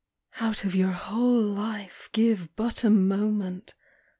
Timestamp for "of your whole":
0.63-1.43